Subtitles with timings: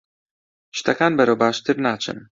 [0.77, 2.17] شتەکان بەرەو باشتر ناچن.